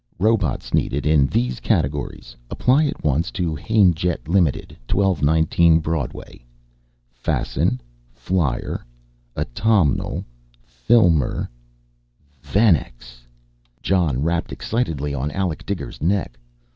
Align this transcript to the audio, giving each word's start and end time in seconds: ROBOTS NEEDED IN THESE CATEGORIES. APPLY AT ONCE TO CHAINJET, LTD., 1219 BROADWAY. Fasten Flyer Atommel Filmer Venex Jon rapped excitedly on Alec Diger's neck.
ROBOTS 0.17 0.73
NEEDED 0.73 1.05
IN 1.05 1.27
THESE 1.27 1.59
CATEGORIES. 1.59 2.35
APPLY 2.49 2.87
AT 2.87 3.03
ONCE 3.03 3.29
TO 3.29 3.55
CHAINJET, 3.55 4.23
LTD., 4.23 4.69
1219 4.91 5.77
BROADWAY. 5.79 6.43
Fasten 7.13 7.79
Flyer 8.11 8.83
Atommel 9.37 10.23
Filmer 10.65 11.47
Venex 12.41 13.21
Jon 13.83 14.23
rapped 14.23 14.51
excitedly 14.51 15.13
on 15.13 15.29
Alec 15.29 15.63
Diger's 15.67 16.01
neck. 16.01 16.39